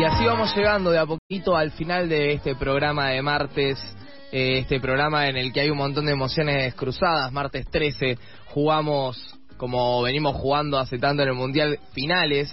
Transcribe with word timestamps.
Y 0.00 0.04
así 0.04 0.24
vamos 0.24 0.56
llegando 0.56 0.90
de 0.90 0.98
a 0.98 1.04
poquito 1.04 1.54
al 1.54 1.72
final 1.72 2.08
de 2.08 2.32
este 2.32 2.54
programa 2.54 3.10
de 3.10 3.20
martes, 3.20 3.78
eh, 4.32 4.60
este 4.60 4.80
programa 4.80 5.28
en 5.28 5.36
el 5.36 5.52
que 5.52 5.60
hay 5.60 5.68
un 5.68 5.76
montón 5.76 6.06
de 6.06 6.12
emociones 6.12 6.74
cruzadas. 6.74 7.30
Martes 7.30 7.66
13 7.70 8.16
jugamos, 8.46 9.38
como 9.58 10.00
venimos 10.00 10.36
jugando 10.36 10.78
hace 10.78 10.96
tanto 10.96 11.22
en 11.22 11.28
el 11.28 11.34
Mundial, 11.34 11.78
finales. 11.92 12.50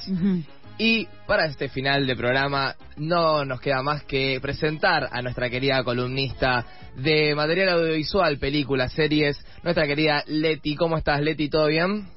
Y 0.78 1.08
para 1.26 1.46
este 1.46 1.70
final 1.70 2.06
de 2.06 2.18
programa 2.18 2.76
no 2.98 3.46
nos 3.46 3.62
queda 3.62 3.82
más 3.82 4.04
que 4.04 4.40
presentar 4.42 5.08
a 5.10 5.22
nuestra 5.22 5.50
querida 5.50 5.82
columnista 5.86 6.66
de 6.98 7.34
material 7.34 7.70
audiovisual, 7.70 8.40
películas, 8.40 8.92
series, 8.92 9.42
nuestra 9.64 9.88
querida 9.88 10.22
Leti. 10.28 10.76
¿Cómo 10.76 10.98
estás, 10.98 11.22
Leti? 11.22 11.48
¿Todo 11.48 11.68
bien? 11.68 12.10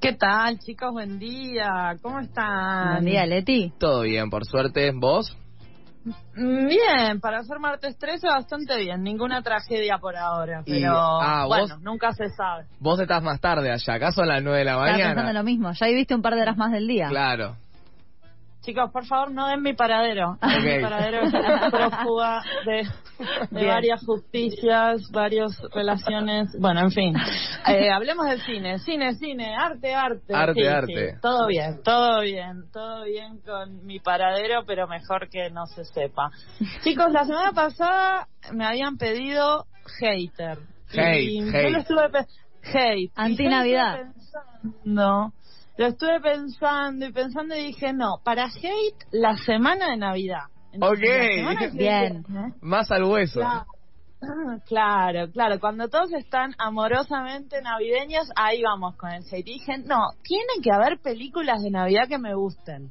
¿Qué 0.00 0.12
tal, 0.12 0.58
chicos? 0.60 0.92
Buen 0.92 1.18
día. 1.18 1.96
¿Cómo 2.02 2.20
están? 2.20 2.92
Buen 2.92 3.04
día, 3.04 3.26
Leti. 3.26 3.72
Todo 3.78 4.02
bien, 4.02 4.30
por 4.30 4.44
suerte. 4.44 4.92
¿Vos? 4.94 5.36
Bien, 6.36 7.20
para 7.20 7.38
hacer 7.40 7.58
martes 7.58 7.98
13 7.98 8.28
bastante 8.28 8.78
bien. 8.78 9.02
Ninguna 9.02 9.42
tragedia 9.42 9.98
por 9.98 10.16
ahora, 10.16 10.62
Y- 10.64 10.70
pero 10.80 10.92
ah, 10.96 11.44
bueno, 11.46 11.74
vos- 11.74 11.82
nunca 11.82 12.12
se 12.12 12.28
sabe. 12.30 12.64
Vos 12.78 13.00
estás 13.00 13.22
más 13.22 13.40
tarde 13.40 13.70
allá, 13.72 13.94
acá 13.94 14.12
son 14.12 14.28
las 14.28 14.42
9 14.42 14.58
de 14.60 14.64
la 14.64 14.70
Estaba 14.72 14.86
pensando 14.86 15.14
mañana. 15.16 15.38
lo 15.40 15.44
mismo. 15.44 15.72
Ya 15.72 15.86
viviste 15.88 16.14
un 16.14 16.22
par 16.22 16.36
de 16.36 16.42
horas 16.42 16.56
más 16.56 16.70
del 16.70 16.86
día. 16.86 17.08
Claro. 17.08 17.56
Chicos, 18.60 18.90
por 18.92 19.06
favor, 19.06 19.30
no 19.30 19.46
den 19.48 19.62
mi 19.62 19.72
paradero. 19.74 20.32
Ok. 20.42 20.64
Mi 20.64 20.82
paradero 20.82 21.22
es 21.22 21.32
prófuga 21.70 22.42
de, 22.66 22.82
de 23.50 23.66
varias 23.66 24.04
justicias, 24.04 25.10
varias 25.12 25.58
relaciones. 25.72 26.48
Bueno, 26.60 26.80
en 26.80 26.90
fin. 26.90 27.14
Eh, 27.66 27.90
hablemos 27.90 28.26
del 28.26 28.40
cine. 28.42 28.78
Cine, 28.80 29.14
cine, 29.14 29.54
arte, 29.56 29.94
arte. 29.94 30.34
Arte, 30.34 30.60
Sí, 30.60 30.66
arte. 30.66 31.10
sí. 31.14 31.18
Todo 31.22 31.46
bien, 31.46 31.82
todo 31.82 32.20
bien. 32.20 32.64
Todo 32.72 33.04
bien 33.04 33.38
con 33.46 33.86
mi 33.86 34.00
paradero, 34.00 34.64
pero 34.66 34.86
mejor 34.88 35.28
que 35.30 35.50
no 35.50 35.66
se 35.66 35.84
sepa. 35.84 36.30
Chicos, 36.82 37.10
la 37.12 37.24
semana 37.24 37.52
pasada 37.52 38.28
me 38.52 38.66
habían 38.66 38.96
pedido 38.98 39.66
hater. 40.00 40.58
Hate, 40.92 41.22
Y 41.22 41.40
hate. 41.48 41.62
Yo 41.64 41.70
lo 41.70 41.78
estuve 41.78 42.26
hate. 42.74 43.12
Antinavidad. 43.14 43.98
pensando, 44.02 45.32
lo 45.78 45.86
estuve 45.86 46.20
pensando 46.20 47.06
y 47.06 47.12
pensando 47.12 47.54
y 47.54 47.66
dije, 47.68 47.92
no, 47.92 48.20
para 48.24 48.46
hate, 48.46 49.06
la 49.12 49.36
semana 49.36 49.90
de 49.90 49.96
Navidad. 49.96 50.42
Ok. 50.80 50.98
semana 50.98 51.60
que 51.60 51.78
Bien. 51.78 52.24
viene, 52.28 52.54
Más 52.60 52.90
al 52.90 53.04
hueso. 53.04 53.40
Claro. 53.40 53.64
Claro, 54.66 55.30
claro, 55.30 55.60
cuando 55.60 55.88
todos 55.88 56.12
están 56.12 56.52
amorosamente 56.58 57.62
navideños, 57.62 58.28
ahí 58.34 58.60
vamos 58.62 58.96
con 58.96 59.10
el 59.10 59.22
hate. 59.22 59.46
Y 59.46 59.52
dije, 59.52 59.78
no, 59.78 60.00
tiene 60.24 60.60
que 60.60 60.72
haber 60.72 60.98
películas 60.98 61.62
de 61.62 61.70
Navidad 61.70 62.08
que 62.08 62.18
me 62.18 62.34
gusten. 62.34 62.90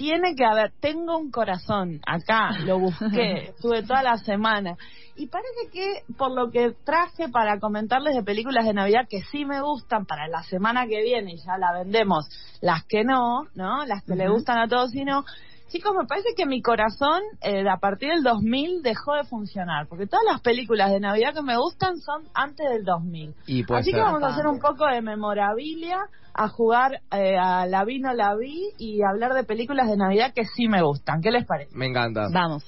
Tiene 0.00 0.34
que 0.34 0.46
haber, 0.46 0.72
tengo 0.80 1.18
un 1.18 1.30
corazón 1.30 2.00
acá, 2.06 2.52
lo 2.64 2.78
busqué, 2.78 3.48
estuve 3.50 3.82
toda 3.82 4.02
la 4.02 4.16
semana. 4.16 4.78
Y 5.14 5.26
parece 5.26 5.68
que 5.70 6.14
por 6.16 6.34
lo 6.34 6.50
que 6.50 6.72
traje 6.86 7.28
para 7.28 7.60
comentarles 7.60 8.16
de 8.16 8.22
películas 8.22 8.64
de 8.64 8.72
Navidad 8.72 9.06
que 9.10 9.20
sí 9.24 9.44
me 9.44 9.60
gustan 9.60 10.06
para 10.06 10.26
la 10.26 10.42
semana 10.44 10.86
que 10.86 11.02
viene 11.02 11.34
y 11.34 11.36
ya 11.44 11.58
la 11.58 11.74
vendemos, 11.74 12.30
las 12.62 12.86
que 12.86 13.04
no, 13.04 13.42
¿no? 13.54 13.84
Las 13.84 14.02
que 14.02 14.16
le 14.16 14.30
gustan 14.30 14.56
a 14.56 14.68
todos 14.68 14.94
y 14.94 15.04
no. 15.04 15.26
Chicos, 15.70 15.92
me 15.96 16.04
parece 16.04 16.30
que 16.36 16.46
mi 16.46 16.62
corazón 16.62 17.22
eh, 17.42 17.64
a 17.68 17.76
partir 17.76 18.10
del 18.10 18.24
2000 18.24 18.82
dejó 18.82 19.14
de 19.14 19.22
funcionar, 19.24 19.86
porque 19.86 20.06
todas 20.06 20.24
las 20.28 20.40
películas 20.40 20.90
de 20.90 20.98
Navidad 20.98 21.32
que 21.32 21.42
me 21.42 21.56
gustan 21.56 21.98
son 21.98 22.24
antes 22.34 22.68
del 22.68 22.84
2000. 22.84 23.34
Y 23.46 23.62
puede 23.62 23.80
Así 23.80 23.92
que 23.92 24.00
vamos 24.00 24.22
a 24.24 24.28
hacer 24.28 24.48
un 24.48 24.58
poco 24.58 24.86
de 24.86 25.00
memorabilia, 25.00 26.00
a 26.34 26.48
jugar 26.48 27.00
eh, 27.12 27.36
a 27.38 27.66
la 27.66 27.84
vi 27.84 28.00
no 28.00 28.12
la 28.14 28.34
vi 28.34 28.70
y 28.78 29.02
hablar 29.02 29.34
de 29.34 29.44
películas 29.44 29.88
de 29.88 29.96
Navidad 29.96 30.32
que 30.34 30.44
sí 30.44 30.66
me 30.68 30.82
gustan. 30.82 31.20
¿Qué 31.20 31.30
les 31.30 31.46
parece? 31.46 31.76
Me 31.76 31.86
encanta. 31.86 32.28
Vamos. 32.32 32.64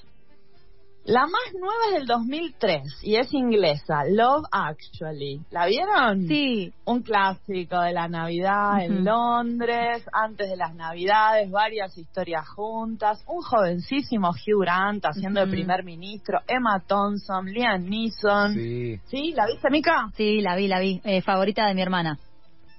La 1.05 1.23
más 1.23 1.53
nueva 1.53 1.87
es 1.89 1.95
del 1.99 2.07
2003 2.07 2.83
y 3.03 3.17
es 3.17 3.35
inglesa, 3.35 4.05
Love 4.09 4.45
Actually. 4.53 5.41
¿La 5.51 5.67
vieron? 5.67 6.29
Sí. 6.29 6.73
Un 6.85 7.03
clásico 7.03 7.81
de 7.81 7.93
la 7.93 8.07
Navidad 8.07 8.85
en. 8.85 9.05
Londres, 9.05 10.05
antes 10.13 10.49
de 10.49 10.57
las 10.57 10.77
Navidades, 10.77 11.51
varias 11.51 11.99
historias 11.99 12.49
juntas, 12.49 13.25
un 13.27 13.43
jovencísimo 13.43 14.31
Hugh 14.31 14.61
Grant 14.61 15.05
haciendo 15.05 15.43
Ujú. 15.43 15.51
primer 15.51 15.83
ministro, 15.83 16.39
Emma 16.47 16.81
Thompson, 16.87 17.47
Liam 17.47 17.85
Neeson. 17.85 18.55
Sí. 18.55 19.01
¿Sí? 19.07 19.33
¿La 19.35 19.47
viste, 19.47 19.71
Mica? 19.71 20.09
Sí, 20.17 20.41
la 20.41 20.55
vi, 20.55 20.69
la 20.69 20.79
vi. 20.79 21.01
Eh, 21.03 21.21
favorita 21.21 21.67
de 21.67 21.75
mi 21.75 21.83
hermana. 21.83 22.17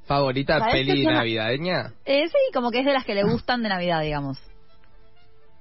¿Favorita 0.06 0.60
¿Sabés 0.60 0.74
peli 0.74 1.06
navideña? 1.06 1.92
Eh, 2.06 2.28
sí, 2.28 2.54
como 2.54 2.72
que 2.72 2.80
es 2.80 2.86
de 2.86 2.94
las 2.94 3.04
que 3.04 3.16
le 3.16 3.24
gustan 3.24 3.64
de 3.64 3.70
Navidad, 3.70 4.02
digamos. 4.02 4.38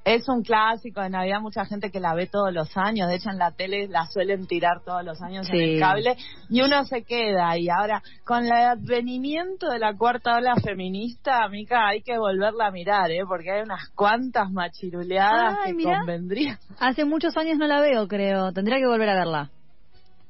Es 0.04 0.28
un 0.28 0.42
clásico 0.42 1.00
de 1.00 1.10
Navidad, 1.10 1.40
mucha 1.40 1.64
gente 1.64 1.90
que 1.92 2.00
la 2.00 2.12
ve 2.14 2.26
todos 2.26 2.52
los 2.52 2.76
años, 2.76 3.08
de 3.08 3.16
hecho 3.16 3.30
en 3.30 3.38
la 3.38 3.52
tele 3.52 3.86
la 3.86 4.06
suelen 4.06 4.48
tirar 4.48 4.82
todos 4.84 5.04
los 5.04 5.22
años 5.22 5.48
en 5.48 5.60
el 5.60 5.80
cable 5.80 6.16
y 6.50 6.60
uno 6.60 6.84
se 6.84 7.04
queda 7.04 7.56
y 7.56 7.68
ahora 7.68 8.02
con 8.24 8.44
el 8.44 8.50
advenimiento 8.50 9.68
de 9.68 9.78
la 9.78 9.94
cuarta 9.96 10.36
ola 10.38 10.56
feminista, 10.56 11.46
Mica, 11.48 11.86
hay 11.86 12.02
que 12.02 12.18
volverla 12.18 12.66
a 12.66 12.70
mirar, 12.72 13.12
¿eh? 13.12 13.20
porque 13.28 13.52
hay 13.52 13.62
unas 13.62 13.90
cuantas 13.94 14.50
machiruleadas 14.50 15.58
Ay, 15.62 15.70
que 15.70 15.74
mirá. 15.74 15.98
convendría 15.98 16.58
Hace 16.80 17.04
muchos 17.04 17.36
años 17.36 17.58
no 17.58 17.68
la 17.68 17.80
veo, 17.80 18.08
creo. 18.08 18.52
Tendría 18.52 18.78
que 18.78 18.86
volver 18.86 19.08
a 19.08 19.14
verla. 19.14 19.50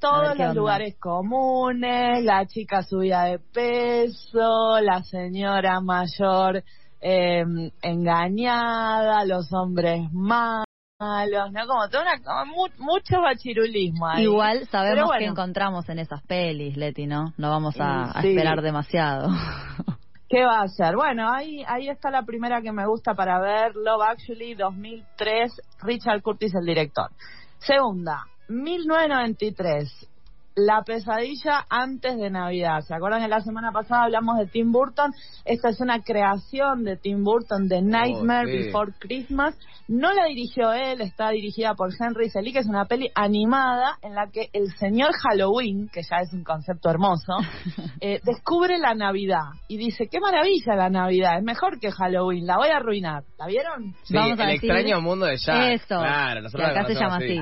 Todos 0.00 0.36
ver 0.36 0.48
los 0.48 0.56
lugares 0.56 0.96
comunes, 0.98 2.22
la 2.24 2.44
chica 2.46 2.82
subida 2.82 3.24
de 3.24 3.38
peso, 3.38 4.80
la 4.80 5.02
señora 5.04 5.80
mayor 5.80 6.62
eh, 7.02 7.44
engañada, 7.82 9.24
los 9.24 9.52
hombres 9.52 10.10
malos, 10.12 11.52
¿no? 11.52 11.66
Como 11.66 11.88
toda 11.88 12.02
una, 12.02 12.22
como 12.22 12.54
mu- 12.54 12.68
mucho 12.84 13.20
bachirulismo 13.20 14.06
ahí. 14.06 14.22
Igual 14.24 14.66
sabemos 14.68 15.06
bueno. 15.06 15.18
que 15.18 15.26
encontramos 15.26 15.88
en 15.88 15.98
esas 15.98 16.22
pelis, 16.22 16.76
Leti, 16.76 17.06
¿no? 17.06 17.32
No 17.36 17.50
vamos 17.50 17.74
a, 17.80 18.16
a 18.18 18.22
esperar 18.22 18.62
demasiado. 18.62 19.28
¿Qué 20.28 20.44
va 20.44 20.60
a 20.60 20.62
hacer? 20.62 20.96
Bueno, 20.96 21.30
ahí, 21.30 21.62
ahí 21.68 21.88
está 21.90 22.10
la 22.10 22.22
primera 22.22 22.62
que 22.62 22.72
me 22.72 22.86
gusta 22.86 23.14
para 23.14 23.38
ver, 23.38 23.74
Love 23.74 24.02
Actually 24.08 24.54
2003, 24.54 25.52
Richard 25.82 26.22
Curtis 26.22 26.54
el 26.54 26.64
director. 26.64 27.10
Segunda, 27.58 28.24
1993, 28.48 30.08
La 30.54 30.82
pesadilla 30.82 31.64
antes 31.70 32.16
de 32.18 32.28
Navidad. 32.30 32.80
¿Se 32.82 32.94
acuerdan 32.94 33.22
que 33.22 33.28
la 33.28 33.40
semana 33.40 33.72
pasada 33.72 34.04
hablamos 34.04 34.38
de 34.38 34.46
Tim 34.46 34.70
Burton? 34.70 35.10
Esta 35.44 35.70
es 35.70 35.80
una 35.80 36.02
creación 36.02 36.84
de 36.84 36.96
Tim 36.96 37.24
Burton 37.24 37.68
de 37.68 37.80
Nightmare 37.80 38.50
sí. 38.50 38.66
Before 38.66 38.92
Christmas. 38.98 39.56
No 39.88 40.12
la 40.12 40.26
dirigió 40.26 40.72
él, 40.72 41.00
está 41.00 41.30
dirigida 41.30 41.74
por 41.74 41.90
Henry 41.98 42.30
Selick, 42.30 42.56
es 42.56 42.66
una 42.66 42.84
peli 42.84 43.10
animada 43.14 43.98
en 44.02 44.14
la 44.14 44.28
que 44.30 44.48
el 44.52 44.70
señor 44.76 45.10
Halloween, 45.12 45.88
que 45.92 46.02
ya 46.02 46.18
es 46.18 46.32
un 46.32 46.44
concepto 46.44 46.88
hermoso, 46.90 47.32
eh, 48.00 48.20
descubre 48.24 48.78
la 48.78 48.94
Navidad 48.94 49.40
y 49.68 49.76
dice, 49.78 50.08
qué 50.10 50.20
maravilla 50.20 50.76
la 50.76 50.88
Navidad, 50.90 51.38
es 51.38 51.44
mejor 51.44 51.78
que 51.80 51.90
Halloween, 51.90 52.46
la 52.46 52.56
voy 52.56 52.68
a 52.68 52.76
arruinar. 52.76 53.24
¿La 53.38 53.46
vieron? 53.46 53.94
Sí, 54.04 54.14
Vamos 54.14 54.38
a 54.38 54.44
el 54.44 54.50
decir- 54.60 54.70
extraño 54.70 55.00
mundo 55.00 55.26
de 55.26 55.36
Jack. 55.36 55.72
Eso. 55.72 55.98
Claro, 55.98 56.36
que 56.36 56.42
nosotros 56.42 56.72
la 56.72 56.80
acá 56.80 56.86
se 56.88 56.94
llama 56.94 57.16
así. 57.16 57.40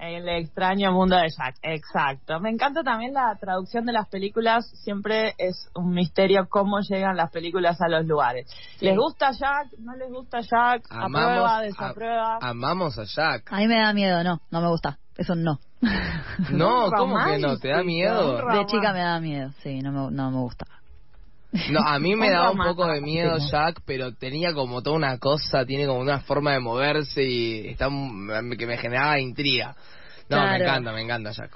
El 0.00 0.26
extraño 0.30 0.92
mundo 0.92 1.14
de 1.16 1.28
Jack, 1.28 1.56
exacto. 1.62 2.40
Me 2.40 2.48
encanta 2.48 2.82
también 2.82 3.12
la 3.12 3.36
traducción 3.38 3.84
de 3.84 3.92
las 3.92 4.08
películas, 4.08 4.66
siempre 4.82 5.34
es 5.36 5.68
un 5.74 5.90
misterio 5.92 6.48
cómo 6.48 6.80
llegan 6.80 7.16
las 7.18 7.30
películas 7.30 7.78
a 7.82 7.88
los 7.88 8.06
lugares. 8.06 8.46
¿Les 8.80 8.96
gusta 8.96 9.30
Jack? 9.32 9.72
¿No 9.78 9.94
les 9.96 10.08
gusta 10.10 10.40
Jack? 10.40 10.86
Amamos, 10.88 11.20
¿Aprueba? 11.20 11.58
a- 11.58 11.62
¿Desaprueba? 11.62 12.38
amamos 12.40 12.98
a 12.98 13.04
Jack. 13.04 13.52
A 13.52 13.58
mí 13.58 13.68
me 13.68 13.78
da 13.78 13.92
miedo, 13.92 14.24
no, 14.24 14.40
no 14.50 14.60
me 14.62 14.68
gusta. 14.68 14.96
Es 15.18 15.28
un 15.28 15.42
no. 15.44 15.58
No, 16.50 16.90
¿cómo 16.96 17.16
que 17.22 17.38
no? 17.38 17.58
¿Te 17.58 17.68
da 17.68 17.82
miedo? 17.82 18.36
De 18.52 18.64
chica 18.66 18.92
me 18.94 19.00
da 19.00 19.20
miedo, 19.20 19.50
sí, 19.62 19.80
no 19.80 19.92
me, 19.92 20.10
no 20.10 20.30
me 20.30 20.38
gusta. 20.38 20.64
No, 21.70 21.80
a 21.80 21.98
mí 21.98 22.14
me 22.16 22.30
daba 22.30 22.50
un 22.50 22.58
poco 22.58 22.86
de 22.86 23.00
miedo 23.00 23.36
Jack, 23.50 23.82
pero 23.84 24.14
tenía 24.14 24.52
como 24.52 24.82
toda 24.82 24.96
una 24.96 25.18
cosa, 25.18 25.64
tiene 25.64 25.86
como 25.86 26.00
una 26.00 26.20
forma 26.20 26.52
de 26.52 26.60
moverse 26.60 27.22
y 27.22 27.68
está 27.68 27.88
que 28.58 28.66
me 28.66 28.76
generaba 28.76 29.18
intriga. 29.18 29.74
No, 30.28 30.46
me 30.46 30.56
encanta, 30.56 30.92
me 30.92 31.02
encanta 31.02 31.30
Jack. 31.32 31.50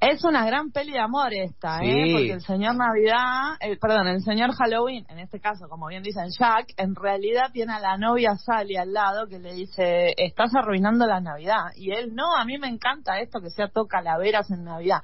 Es 0.00 0.24
una 0.24 0.46
gran 0.46 0.72
peli 0.72 0.92
de 0.92 0.98
amor 0.98 1.30
esta, 1.34 1.80
Sí. 1.80 1.90
¿eh? 1.90 2.12
Porque 2.12 2.32
el 2.32 2.40
señor 2.40 2.74
Navidad, 2.74 3.56
eh, 3.60 3.76
perdón, 3.78 4.08
el 4.08 4.22
señor 4.22 4.52
Halloween, 4.52 5.04
en 5.10 5.18
este 5.18 5.40
caso, 5.40 5.68
como 5.68 5.88
bien 5.88 6.02
dicen 6.02 6.28
Jack, 6.38 6.72
en 6.78 6.94
realidad 6.94 7.50
tiene 7.52 7.74
a 7.74 7.80
la 7.80 7.98
novia 7.98 8.34
Sally 8.36 8.76
al 8.76 8.94
lado 8.94 9.26
que 9.28 9.38
le 9.38 9.52
dice, 9.52 10.14
estás 10.16 10.54
arruinando 10.54 11.06
la 11.06 11.20
Navidad. 11.20 11.64
Y 11.76 11.90
él, 11.92 12.14
no, 12.14 12.34
a 12.34 12.46
mí 12.46 12.56
me 12.56 12.68
encanta 12.68 13.20
esto 13.20 13.40
que 13.42 13.50
sea 13.50 13.68
todo 13.68 13.86
calaveras 13.86 14.50
en 14.50 14.64
Navidad. 14.64 15.02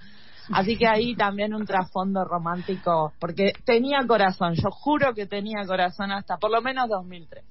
Así 0.53 0.77
que 0.77 0.87
ahí 0.87 1.15
también 1.17 1.55
un 1.55 1.65
trasfondo 1.67 2.25
romántico, 2.25 3.13
porque 3.19 3.53
tenía 3.65 4.07
corazón, 4.07 4.55
yo 4.55 4.71
juro 4.71 5.13
que 5.15 5.27
tenía 5.27 5.65
corazón 5.67 6.13
hasta 6.13 6.37
por 6.37 6.51
lo 6.51 6.63
menos 6.63 6.89
2003. 6.89 7.45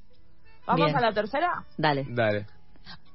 ¿Vamos 0.66 0.86
Bien. 0.88 0.98
a 0.98 1.02
la 1.02 1.14
tercera? 1.14 1.64
Dale. 1.78 2.06
Dale. 2.10 2.46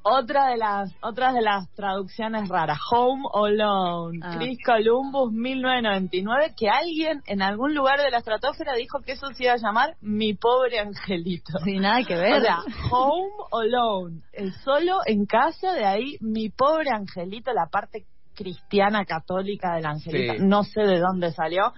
Otra 0.02 0.46
de 0.46 0.56
las 0.56 0.94
otras 1.02 1.34
de 1.34 1.42
las 1.42 1.68
traducciones 1.74 2.48
raras, 2.48 2.78
Home 2.90 3.24
Alone, 3.34 4.18
Ah. 4.22 4.34
Chris 4.38 4.58
Columbus 4.64 5.30
1999, 5.30 6.54
que 6.56 6.70
alguien 6.70 7.22
en 7.26 7.42
algún 7.42 7.74
lugar 7.74 8.00
de 8.00 8.10
la 8.10 8.18
estratosfera 8.18 8.74
dijo 8.76 9.00
que 9.00 9.12
eso 9.12 9.26
se 9.34 9.44
iba 9.44 9.52
a 9.52 9.58
llamar 9.58 9.96
Mi 10.00 10.32
pobre 10.32 10.78
angelito. 10.80 11.58
Sin 11.64 11.82
nada 11.82 12.02
que 12.02 12.16
O 12.16 12.18
ver. 12.18 12.40
sea, 12.40 12.60
Home 12.90 13.30
Alone, 13.52 14.22
el 14.32 14.54
solo 14.64 15.00
en 15.04 15.26
casa, 15.26 15.72
de 15.74 15.84
ahí 15.84 16.16
Mi 16.20 16.48
pobre 16.48 16.88
angelito, 16.90 17.52
la 17.52 17.66
parte 17.66 18.06
cristiana 18.34 19.04
católica 19.04 19.74
del 19.74 19.86
angelito. 19.86 20.34
Sí. 20.34 20.38
No 20.42 20.64
sé 20.64 20.82
de 20.82 20.98
dónde 20.98 21.32
salió, 21.32 21.72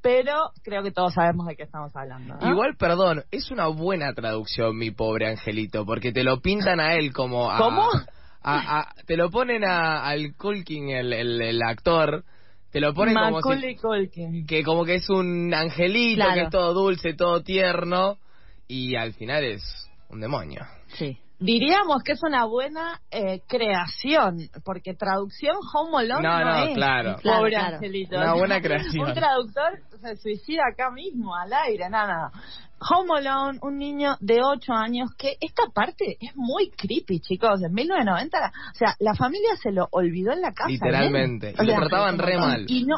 pero 0.00 0.50
creo 0.62 0.82
que 0.82 0.92
todos 0.92 1.14
sabemos 1.14 1.46
de 1.46 1.56
qué 1.56 1.62
estamos 1.62 1.94
hablando. 1.96 2.34
¿no? 2.36 2.50
Igual, 2.50 2.76
perdón, 2.76 3.24
es 3.30 3.50
una 3.50 3.68
buena 3.68 4.12
traducción, 4.12 4.76
mi 4.76 4.90
pobre 4.90 5.28
angelito, 5.28 5.84
porque 5.86 6.12
te 6.12 6.22
lo 6.24 6.40
pintan 6.40 6.78
a 6.80 6.94
él 6.94 7.12
como... 7.12 7.50
a- 7.50 7.58
¿Cómo? 7.58 7.88
a- 8.42 8.80
a- 8.80 8.94
te 9.06 9.16
lo 9.16 9.30
ponen 9.30 9.64
a- 9.64 10.04
al 10.06 10.34
Culkin, 10.36 10.90
el, 10.90 11.12
el, 11.12 11.40
el 11.40 11.62
actor, 11.62 12.24
te 12.70 12.80
lo 12.80 12.92
ponen 12.92 13.14
como 13.14 13.40
si, 13.40 13.76
que 14.46 14.62
como 14.62 14.84
que 14.84 14.96
es 14.96 15.08
un 15.08 15.54
angelito, 15.54 16.16
Claro. 16.24 16.34
que 16.34 16.40
es 16.42 16.50
todo 16.50 16.74
dulce, 16.74 17.14
todo 17.14 17.42
tierno, 17.42 18.18
y 18.68 18.96
al 18.96 19.14
final 19.14 19.44
es 19.44 19.62
un 20.10 20.20
demonio. 20.20 20.66
Sí. 20.98 21.18
Diríamos 21.44 22.02
que 22.02 22.12
es 22.12 22.22
una 22.22 22.44
buena 22.46 23.00
eh, 23.10 23.40
creación, 23.46 24.38
porque 24.64 24.94
traducción 24.94 25.56
Home 25.74 25.98
Alone 25.98 26.22
No, 26.22 26.38
no, 26.40 26.44
no, 26.44 26.64
es. 26.66 26.74
claro. 26.74 27.16
Pobre 27.22 27.50
claro. 27.52 27.74
angelito. 27.76 28.16
Una 28.16 28.34
buena 28.34 28.60
creación. 28.60 29.08
Un 29.08 29.14
traductor 29.14 29.80
se 30.00 30.16
suicida 30.16 30.62
acá 30.72 30.90
mismo, 30.90 31.34
al 31.34 31.52
aire, 31.52 31.88
nada. 31.90 32.30
Home 32.90 33.10
Alone, 33.18 33.58
un 33.62 33.78
niño 33.78 34.16
de 34.20 34.40
8 34.42 34.72
años, 34.74 35.10
que 35.16 35.36
esta 35.40 35.64
parte 35.72 36.16
es 36.20 36.34
muy 36.36 36.70
creepy, 36.70 37.20
chicos. 37.20 37.62
En 37.62 37.72
1990, 37.72 38.40
la- 38.40 38.48
o 38.48 38.74
sea, 38.74 38.94
la 38.98 39.14
familia 39.14 39.56
se 39.62 39.70
lo 39.72 39.88
olvidó 39.90 40.32
en 40.32 40.42
la 40.42 40.52
casa. 40.52 40.68
Literalmente. 40.68 41.50
Y 41.56 41.60
O 41.60 41.64
lo 41.64 41.70
sea, 41.70 41.80
trataban 41.80 42.18
re 42.18 42.36
mal. 42.36 42.64
Y 42.68 42.84
no. 42.84 42.96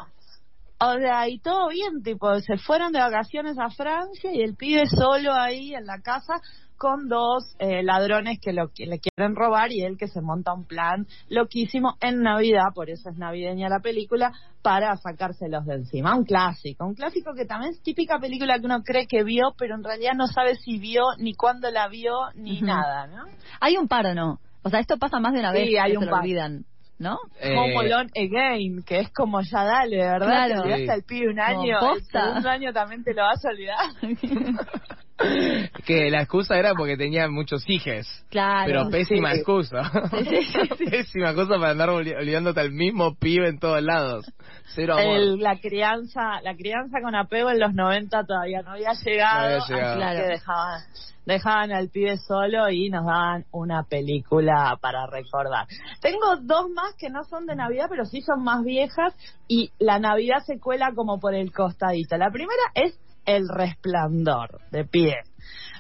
O 0.79 0.95
sea, 0.99 1.29
y 1.29 1.39
todo 1.39 1.69
bien, 1.69 2.03
tipo, 2.03 2.39
se 2.41 2.59
fueron 2.59 2.93
de 2.93 3.01
vacaciones 3.01 3.59
a 3.59 3.71
Francia 3.71 4.31
y 4.33 4.43
el 4.43 4.57
pibe 4.57 4.87
solo 4.87 5.33
ahí 5.33 5.75
en 5.75 5.87
la 5.87 6.01
casa 6.01 6.41
con 6.77 7.09
dos 7.09 7.57
eh, 7.59 7.83
ladrones 7.83 8.39
que, 8.41 8.53
lo, 8.53 8.69
que 8.69 8.85
le 8.85 9.01
quieren 9.01 9.35
robar 9.35 9.73
y 9.73 9.83
él 9.83 9.97
que 9.97 10.09
se 10.09 10.21
monta 10.21 10.53
un 10.53 10.67
plan 10.67 11.07
loquísimo 11.29 11.97
en 12.01 12.21
Navidad, 12.23 12.67
por 12.75 12.91
eso 12.91 13.09
es 13.09 13.17
navideña 13.17 13.69
la 13.69 13.81
película, 13.81 14.33
para 14.63 14.95
sacárselos 14.97 15.65
de 15.65 15.77
encima. 15.77 16.15
Un 16.15 16.25
clásico, 16.25 16.85
un 16.85 16.95
clásico 16.95 17.33
que 17.35 17.47
también 17.47 17.73
es 17.73 17.83
típica 17.83 18.19
película 18.19 18.59
que 18.59 18.67
uno 18.67 18.83
cree 18.83 19.07
que 19.07 19.25
vio, 19.25 19.55
pero 19.57 19.77
en 19.77 19.85
realidad 19.85 20.13
no 20.15 20.27
sabe 20.27 20.57
si 20.57 20.79
vio, 20.79 21.05
ni 21.19 21.35
cuándo 21.35 21.71
la 21.71 21.89
vio, 21.89 22.13
ni 22.35 22.61
nada, 22.61 23.07
¿no? 23.07 23.25
Hay 23.61 23.77
un 23.77 23.89
par 23.89 24.07
o 24.07 24.15
no. 24.15 24.41
O 24.63 24.69
sea, 24.69 24.81
esto 24.81 24.99
pasa 24.99 25.21
más 25.21 25.33
de 25.33 25.41
una 25.41 25.53
Sí, 25.53 25.59
vez 25.59 25.81
hay 25.81 25.93
que 25.93 25.99
un 25.99 26.05
se 26.05 26.11
lo 26.11 26.17
olvidan, 26.17 26.65
¿no? 26.99 27.19
Eh, 27.41 27.55
Home 27.57 27.79
Alone 27.79 28.11
Again, 28.17 28.83
que 28.85 29.01
es 29.01 29.13
como 29.13 29.41
ya 29.43 29.65
dale, 29.65 29.97
¿verdad? 29.99 30.27
Claro. 30.27 30.55
Te 30.55 30.61
olvidaste 30.61 30.85
Sí. 30.85 30.91
al 30.91 31.03
pibe 31.03 31.29
un 31.29 31.41
año, 31.41 31.95
el 31.95 32.03
segundo 32.05 32.49
año 32.49 32.73
también 32.73 33.05
te 33.05 33.15
lo 33.15 33.23
vas 33.23 33.45
a 33.45 33.49
olvidar. 33.51 33.77
que 35.87 36.11
la 36.11 36.21
excusa 36.23 36.59
era 36.59 36.75
porque 36.75 36.97
tenía 36.97 37.29
muchos 37.29 37.65
hijes. 37.67 38.07
claro. 38.31 38.67
Pero 38.67 38.91
pésima 38.91 39.31
sí. 39.33 39.37
excusa. 39.39 39.91
Sí, 40.11 40.25
sí, 40.25 40.43
sí, 40.45 40.69
sí. 40.79 40.85
pésima 40.91 41.35
cosa 41.35 41.55
para 41.59 41.71
andar 41.71 41.89
olvi- 41.89 42.17
olvidándote 42.17 42.61
al 42.61 42.73
mismo 42.73 43.15
pibe 43.15 43.49
en 43.49 43.59
todos 43.59 43.83
lados. 43.83 44.27
Cero 44.75 44.95
amor. 44.99 45.17
El- 45.17 45.39
la 45.39 45.57
crianza 45.59 46.41
la 46.43 46.55
crianza 46.55 46.99
con 47.03 47.15
apego 47.15 47.51
en 47.51 47.61
los 47.61 47.73
90 47.75 48.25
todavía 48.25 48.63
no 48.63 48.73
había 48.73 48.93
llegado, 49.05 49.59
No 49.59 49.65
había 49.65 49.67
llegado. 49.77 49.91
así 49.93 49.99
Claro. 49.99 50.21
que 50.21 50.29
dejaban 50.29 50.81
dejaban 51.27 51.73
al 51.73 51.89
pibe 51.89 52.17
solo 52.19 52.71
y 52.71 52.89
nos 52.89 53.05
daban 53.05 53.47
una 53.51 53.83
película 53.83 54.79
para 54.81 55.07
recordar. 55.09 55.67
Tengo 56.01 56.37
dos 56.43 56.71
más 56.71 56.95
que 56.97 57.11
no 57.11 57.25
son 57.25 57.47
de 57.47 57.57
Navidad, 57.57 57.87
pero 57.91 58.05
sí 58.05 58.21
son 58.23 58.45
más 58.45 58.63
viejas 58.65 59.13
y 59.49 59.73
la 59.81 59.99
Navidad 59.99 60.45
se 60.47 60.61
cuela 60.61 60.93
como 60.95 61.19
por 61.19 61.35
el 61.35 61.51
costadito. 61.53 62.17
La 62.17 62.31
primera 62.31 62.63
es 62.75 62.97
El 63.27 63.49
Resplandor, 63.49 64.61
de 64.71 64.85
pie. 64.85 65.17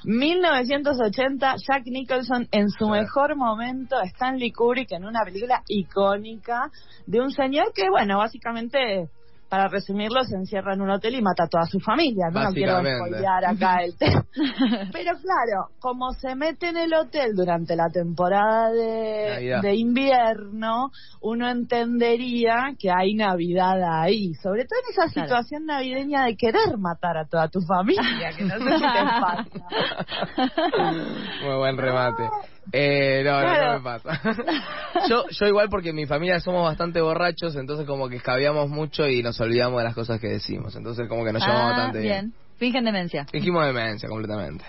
1980, 0.04 1.56
Jack 1.66 1.86
Nicholson 1.86 2.48
en 2.52 2.68
su 2.70 2.88
mejor 2.88 3.36
momento, 3.36 4.00
Stanley 4.02 4.52
Kubrick 4.52 4.92
en 4.92 5.04
una 5.04 5.24
película 5.24 5.62
icónica 5.68 6.70
de 7.06 7.20
un 7.20 7.30
señor 7.30 7.72
que, 7.74 7.88
bueno, 7.90 8.18
básicamente, 8.18 9.08
para 9.48 9.68
resumirlo, 9.68 10.24
se 10.24 10.34
encierra 10.36 10.74
en 10.74 10.80
un 10.80 10.90
hotel 10.90 11.14
y 11.14 11.22
mata 11.22 11.44
a 11.44 11.48
toda 11.48 11.66
su 11.66 11.78
familia. 11.78 12.26
No, 12.32 12.42
no 12.42 12.50
quiero 12.52 12.78
spoilear 12.80 13.44
acá 13.44 13.76
el 13.84 13.96
tema. 13.98 14.24
Pero 14.92 15.12
claro, 15.20 15.68
como 15.78 16.12
se 16.12 16.34
mete 16.34 16.68
en 16.70 16.76
el 16.76 16.92
hotel 16.94 17.34
durante 17.36 17.76
la 17.76 17.88
temporada 17.88 18.70
de, 18.70 19.74
invierno, 19.76 20.90
uno 21.20 21.48
entendería 21.48 22.74
que 22.78 22.90
hay 22.90 23.14
Navidad 23.14 23.76
ahí. 24.02 24.34
Sobre 24.34 24.64
todo 24.64 24.80
en 24.84 24.92
esa 24.92 25.12
Claro. 25.12 25.28
situación 25.28 25.66
navideña 25.66 26.24
de 26.24 26.36
querer 26.36 26.76
matar 26.78 27.16
a 27.16 27.26
toda 27.26 27.48
tu 27.48 27.60
familia, 27.60 28.30
que 28.36 28.44
no 28.44 28.56
sé 28.58 28.64
si 28.64 28.82
te 28.82 29.04
pasa. 29.20 29.44
Muy 31.42 31.56
buen 31.56 31.76
remate. 31.76 32.24
Eh, 32.72 33.22
no, 33.24 33.40
no, 33.40 33.78
me 33.78 33.80
pasa. 33.80 34.20
yo, 35.08 35.24
yo 35.28 35.46
igual 35.46 35.68
porque 35.68 35.90
en 35.90 35.96
mi 35.96 36.06
familia 36.06 36.40
somos 36.40 36.64
bastante 36.64 37.00
borrachos, 37.00 37.56
entonces 37.56 37.86
como 37.86 38.08
que 38.08 38.16
escabiamos 38.16 38.68
mucho 38.68 39.06
y 39.06 39.22
nos 39.22 39.40
olvidamos 39.40 39.78
de 39.78 39.84
las 39.84 39.94
cosas 39.94 40.20
que 40.20 40.28
decimos. 40.28 40.74
Entonces 40.76 41.08
como 41.08 41.24
que 41.24 41.32
nos 41.32 41.42
llevamos 41.42 41.64
Ah, 41.64 41.76
bastante 41.76 42.00
bien. 42.00 42.30
bien. 42.30 42.34
Fingen 42.58 42.84
demencia. 42.84 43.26
Fingimos 43.26 43.66
demencia 43.66 44.08
completamente. 44.08 44.64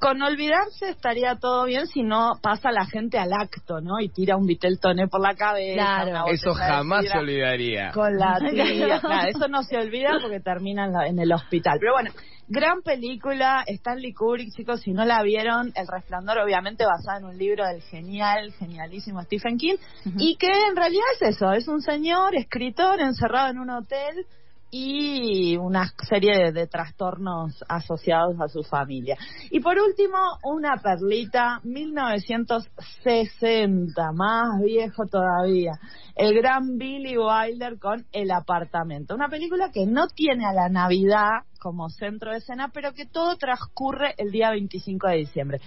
Con 0.00 0.22
olvidarse 0.22 0.88
estaría 0.88 1.36
todo 1.36 1.64
bien 1.66 1.86
si 1.86 2.02
no 2.02 2.32
pasa 2.42 2.72
la 2.72 2.86
gente 2.86 3.18
al 3.18 3.32
acto, 3.32 3.80
¿no? 3.80 4.00
Y 4.00 4.08
tira 4.08 4.36
un 4.36 4.46
Viteltoné 4.46 5.08
por 5.08 5.20
la 5.20 5.34
cabeza. 5.34 5.74
Claro. 6.02 6.24
Eso 6.28 6.54
jamás 6.54 7.04
se 7.06 7.18
olvidaría. 7.18 7.90
Con 7.92 8.16
la 8.16 8.38
tía. 8.38 8.98
Claro, 9.00 9.28
eso 9.28 9.48
no 9.48 9.62
se 9.62 9.76
olvida 9.76 10.10
porque 10.22 10.40
termina 10.40 10.86
en, 10.86 10.92
la- 10.92 11.06
en 11.06 11.18
el 11.18 11.30
hospital. 11.32 11.76
Pero 11.78 11.92
bueno, 11.92 12.10
gran 12.48 12.80
película, 12.82 13.62
Stanley 13.66 14.12
Kubrick, 14.14 14.52
chicos, 14.56 14.80
si 14.80 14.92
no 14.92 15.04
la 15.04 15.22
vieron, 15.22 15.72
El 15.76 15.86
Resplandor, 15.86 16.38
obviamente 16.38 16.84
basada 16.86 17.18
en 17.18 17.24
un 17.26 17.36
libro 17.38 17.66
del 17.66 17.82
genial, 17.82 18.52
genialísimo 18.58 19.22
Stephen 19.22 19.58
King, 19.58 19.76
y 20.16 20.36
que 20.36 20.48
en 20.68 20.76
realidad 20.76 21.04
es 21.20 21.36
eso, 21.36 21.52
es 21.52 21.68
un 21.68 21.82
señor 21.82 22.34
escritor 22.34 23.00
encerrado 23.00 23.50
en 23.50 23.58
un 23.58 23.70
hotel 23.70 24.24
y 24.70 25.56
una 25.56 25.92
serie 26.08 26.36
de, 26.36 26.52
de 26.52 26.66
trastornos 26.66 27.64
asociados 27.68 28.40
a 28.40 28.48
su 28.48 28.62
familia. 28.62 29.16
Y 29.50 29.60
por 29.60 29.78
último, 29.78 30.16
una 30.44 30.76
perlita, 30.76 31.60
1960, 31.64 34.12
más 34.12 34.60
viejo 34.64 35.06
todavía, 35.06 35.78
el 36.14 36.34
gran 36.34 36.78
Billy 36.78 37.16
Wilder 37.18 37.78
con 37.78 38.06
El 38.12 38.30
apartamento, 38.30 39.14
una 39.14 39.28
película 39.28 39.70
que 39.72 39.86
no 39.86 40.06
tiene 40.08 40.46
a 40.46 40.52
la 40.52 40.68
Navidad 40.68 41.44
como 41.58 41.88
centro 41.90 42.32
de 42.32 42.38
escena, 42.38 42.70
pero 42.72 42.92
que 42.92 43.06
todo 43.06 43.36
transcurre 43.36 44.14
el 44.18 44.30
día 44.30 44.50
25 44.50 45.08
de 45.08 45.16
diciembre. 45.16 45.60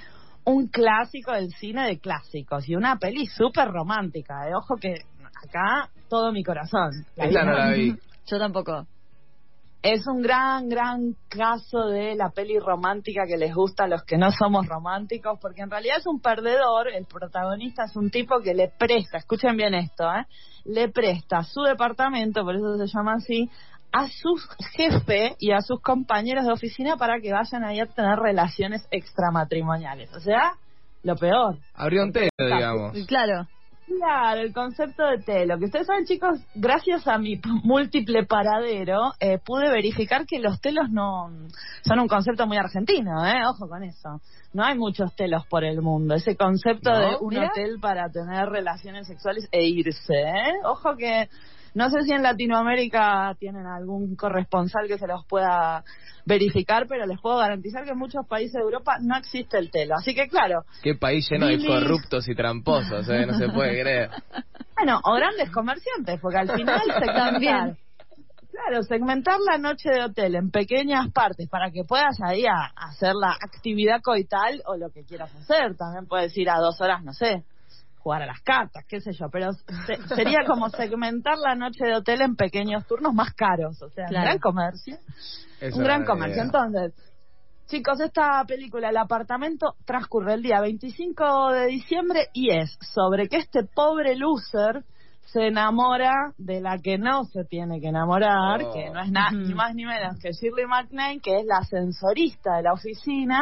Un 0.45 0.67
clásico 0.67 1.31
del 1.31 1.51
cine 1.53 1.87
de 1.87 1.99
clásicos 1.99 2.67
y 2.67 2.75
una 2.75 2.97
peli 2.97 3.27
súper 3.27 3.69
romántica. 3.69 4.49
eh. 4.49 4.55
Ojo 4.55 4.75
que 4.75 4.95
acá 5.47 5.89
todo 6.09 6.33
mi 6.33 6.43
corazón. 6.43 7.05
La 7.15 7.25
Esta 7.25 7.45
no 7.45 7.53
la 7.53 7.71
vi. 7.71 7.95
Yo 8.29 8.39
tampoco. 8.39 8.85
Es 9.83 10.07
un 10.07 10.21
gran, 10.21 10.69
gran 10.69 11.17
caso 11.27 11.87
de 11.87 12.15
la 12.15 12.29
peli 12.29 12.57
romántica 12.57 13.23
que 13.27 13.35
les 13.35 13.53
gusta 13.53 13.83
a 13.83 13.87
los 13.87 14.03
que 14.03 14.17
no 14.17 14.31
somos 14.31 14.65
románticos, 14.65 15.37
porque 15.41 15.61
en 15.61 15.69
realidad 15.69 15.97
es 15.99 16.07
un 16.07 16.21
perdedor, 16.21 16.87
el 16.87 17.05
protagonista 17.05 17.83
es 17.83 17.95
un 17.97 18.09
tipo 18.09 18.39
que 18.39 18.53
le 18.53 18.69
presta, 18.69 19.17
escuchen 19.17 19.57
bien 19.57 19.73
esto, 19.73 20.05
¿eh? 20.05 20.25
le 20.63 20.87
presta 20.87 21.43
su 21.43 21.63
departamento, 21.63 22.45
por 22.45 22.55
eso 22.55 22.77
se 22.77 22.87
llama 22.87 23.15
así, 23.15 23.49
a 23.91 24.07
su 24.07 24.35
jefe 24.77 25.35
y 25.37 25.51
a 25.51 25.59
sus 25.59 25.81
compañeros 25.81 26.45
de 26.45 26.53
oficina 26.53 26.95
para 26.95 27.19
que 27.19 27.33
vayan 27.33 27.65
ahí 27.65 27.81
a 27.81 27.85
tener 27.85 28.17
relaciones 28.17 28.87
extramatrimoniales. 28.89 30.13
O 30.13 30.21
sea, 30.21 30.53
lo 31.03 31.17
peor. 31.17 31.57
Abrió 31.75 32.03
un 32.03 32.13
telo, 32.13 32.29
digamos. 32.39 32.93
Claro. 33.05 33.49
Claro, 33.97 34.41
el 34.41 34.53
concepto 34.53 35.05
de 35.05 35.19
telo. 35.19 35.57
Que 35.59 35.65
ustedes 35.65 35.87
saben, 35.87 36.05
chicos, 36.05 36.39
gracias 36.55 37.07
a 37.07 37.17
mi 37.17 37.39
múltiple 37.63 38.25
paradero, 38.25 39.11
eh, 39.19 39.37
pude 39.37 39.69
verificar 39.69 40.25
que 40.25 40.39
los 40.39 40.59
telos 40.61 40.89
no 40.89 41.29
son 41.85 41.99
un 41.99 42.07
concepto 42.07 42.47
muy 42.47 42.57
argentino, 42.57 43.25
¿eh? 43.25 43.45
Ojo 43.47 43.67
con 43.67 43.83
eso. 43.83 44.21
No 44.53 44.63
hay 44.63 44.77
muchos 44.77 45.15
telos 45.15 45.45
por 45.47 45.63
el 45.63 45.81
mundo. 45.81 46.15
Ese 46.15 46.35
concepto 46.35 46.91
¿No? 46.91 46.99
de 46.99 47.15
un 47.21 47.29
Mira. 47.29 47.47
hotel 47.47 47.77
para 47.81 48.09
tener 48.09 48.47
relaciones 48.49 49.07
sexuales 49.07 49.47
e 49.51 49.63
irse, 49.65 50.13
¿eh? 50.13 50.53
Ojo 50.63 50.95
que 50.95 51.29
no 51.73 51.89
sé 51.89 52.03
si 52.03 52.11
en 52.11 52.23
Latinoamérica 52.23 53.35
tienen 53.39 53.65
algún 53.65 54.15
corresponsal 54.15 54.87
que 54.87 54.97
se 54.97 55.07
los 55.07 55.25
pueda 55.25 55.83
verificar, 56.25 56.85
pero 56.87 57.05
les 57.05 57.19
puedo 57.19 57.37
garantizar 57.37 57.83
que 57.83 57.91
en 57.91 57.97
muchos 57.97 58.25
países 58.27 58.53
de 58.53 58.61
Europa 58.61 58.97
no 59.01 59.17
existe 59.17 59.57
el 59.57 59.71
telo. 59.71 59.95
Así 59.95 60.13
que, 60.13 60.27
claro, 60.27 60.63
Qué 60.81 60.95
país 60.95 61.27
lleno 61.29 61.47
de 61.47 61.65
corruptos 61.65 62.27
y 62.29 62.35
tramposos, 62.35 63.09
¿eh? 63.09 63.25
No 63.25 63.37
se 63.37 63.49
puede 63.49 63.81
creer. 63.81 64.09
Bueno, 64.75 64.99
o 65.03 65.13
grandes 65.13 65.51
comerciantes, 65.51 66.19
porque 66.19 66.39
al 66.39 66.51
final 66.51 66.81
segmentar, 66.85 67.31
También. 67.31 67.77
claro, 68.51 68.83
segmentar 68.83 69.37
la 69.39 69.59
noche 69.59 69.87
de 69.89 70.01
hotel 70.01 70.35
en 70.35 70.49
pequeñas 70.49 71.11
partes 71.13 71.47
para 71.47 71.69
que 71.69 71.83
puedas 71.83 72.17
ahí 72.21 72.45
a 72.47 72.71
hacer 72.75 73.13
la 73.13 73.33
actividad 73.33 74.01
coital 74.01 74.63
o 74.65 74.75
lo 74.75 74.89
que 74.89 75.05
quieras 75.05 75.33
hacer. 75.35 75.77
También 75.77 76.07
puedes 76.07 76.35
ir 76.35 76.49
a 76.49 76.57
dos 76.57 76.81
horas, 76.81 77.03
no 77.03 77.13
sé, 77.13 77.43
jugar 78.03 78.21
a 78.21 78.25
las 78.25 78.41
cartas, 78.41 78.83
qué 78.87 78.99
sé 78.99 79.13
yo, 79.13 79.27
pero 79.31 79.53
se- 79.53 80.15
sería 80.15 80.39
como 80.45 80.69
segmentar 80.69 81.37
la 81.37 81.55
noche 81.55 81.85
de 81.85 81.95
hotel 81.95 82.21
en 82.21 82.35
pequeños 82.35 82.85
turnos 82.85 83.13
más 83.13 83.33
caros, 83.33 83.81
o 83.81 83.89
sea, 83.89 84.05
Claro. 84.07 84.19
un 84.19 84.25
gran 84.25 84.39
comercio. 84.39 84.97
Esa 85.61 85.77
un 85.77 85.83
gran 85.83 86.03
comercio. 86.05 86.35
idea. 86.35 86.43
Entonces, 86.43 86.93
chicos, 87.67 87.99
esta 88.01 88.43
película, 88.45 88.89
El 88.89 88.97
apartamento, 88.97 89.75
transcurre 89.85 90.33
el 90.33 90.43
día 90.43 90.59
25 90.59 91.51
de 91.53 91.67
diciembre 91.67 92.27
y 92.33 92.51
es 92.51 92.77
sobre 92.81 93.29
que 93.29 93.37
este 93.37 93.63
pobre 93.63 94.15
loser 94.17 94.83
se 95.25 95.47
enamora 95.47 96.33
de 96.37 96.59
la 96.61 96.77
que 96.77 96.97
no 96.97 97.23
se 97.23 97.45
tiene 97.45 97.79
que 97.79 97.87
enamorar, 97.87 98.61
Oh. 98.65 98.73
que 98.73 98.89
no 98.91 98.99
es 99.01 99.09
nada 99.09 99.31
ni 99.31 99.53
más 99.55 99.73
ni 99.73 99.85
menos 99.85 100.19
que 100.21 100.31
Shirley 100.33 100.65
MacLaine, 100.67 101.21
que 101.21 101.39
es 101.39 101.45
la 101.45 101.59
ascensorista 101.59 102.57
de 102.57 102.63
la 102.63 102.73
oficina, 102.73 103.39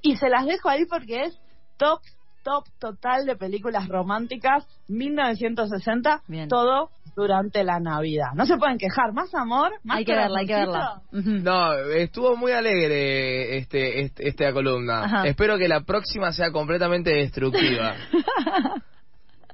y 0.00 0.16
se 0.16 0.28
las 0.30 0.46
dejo 0.46 0.68
ahí 0.70 0.86
porque 0.86 1.24
es 1.24 1.38
top, 1.76 2.00
top 2.42 2.64
total 2.78 3.26
de 3.26 3.36
películas 3.36 3.88
románticas, 3.88 4.66
1960, 4.88 6.22
Bien. 6.26 6.48
todo 6.48 6.90
durante 7.16 7.64
la 7.64 7.80
Navidad. 7.80 8.28
No 8.34 8.46
se 8.46 8.56
pueden 8.56 8.78
quejar, 8.78 9.12
más 9.12 9.34
amor, 9.34 9.72
más 9.84 9.98
Hay 9.98 10.04
que 10.04 10.14
verla, 10.14 10.40
hay 10.40 10.46
que 10.46 10.54
verla. 10.54 11.02
No, 11.10 11.72
estuvo 11.74 12.36
muy 12.36 12.52
alegre 12.52 13.58
este, 13.58 14.02
este 14.02 14.28
esta 14.28 14.52
columna. 14.52 15.04
Ajá. 15.04 15.26
Espero 15.26 15.58
que 15.58 15.68
la 15.68 15.80
próxima 15.80 16.32
sea 16.32 16.50
completamente 16.50 17.10
destructiva. 17.10 17.94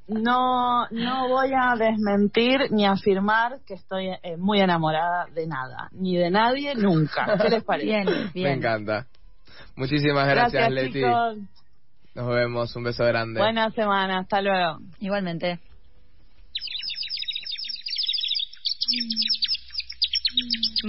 No, 0.09 0.87
no 0.91 1.29
voy 1.29 1.51
a 1.53 1.75
desmentir 1.77 2.71
ni 2.71 2.87
afirmar 2.87 3.59
que 3.67 3.75
estoy 3.75 4.11
eh, 4.23 4.37
muy 4.37 4.61
enamorada 4.61 5.27
de 5.35 5.49
nada, 5.49 5.89
ni 5.91 6.17
de 6.17 6.31
nadie 6.31 6.77
nunca. 6.77 7.37
¿Qué 7.43 7.49
les 7.49 7.65
parece? 7.65 7.87
Bien, 7.87 8.31
Me 8.33 8.53
encanta. 8.53 9.07
Muchísimas 9.75 10.29
gracias, 10.29 10.71
Leti. 10.71 10.93
chicos. 10.93 11.39
Nos 12.17 12.35
vemos, 12.35 12.75
un 12.75 12.83
beso 12.83 13.05
grande. 13.05 13.39
Buena 13.39 13.71
semana, 13.73 14.21
hasta 14.21 14.41
luego. 14.41 14.79
Igualmente. 15.01 15.61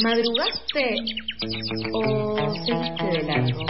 ¿Madrugaste 0.02 0.96
o 1.92 2.56
seguiste 2.66 3.04
de 3.04 3.24
largo? 3.24 3.66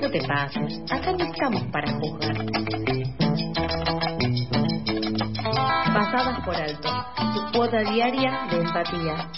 No 0.00 0.10
te 0.10 0.20
pases, 0.26 0.90
acá 0.90 1.12
no 1.12 1.24
estamos 1.24 1.62
para 1.70 1.92
juzgar. 1.92 2.36
Pasadas 5.92 6.44
por 6.46 6.56
alto, 6.56 6.88
tu 7.34 7.58
cuota 7.58 7.80
diaria 7.80 8.46
de 8.50 8.56
empatía. 8.56 9.30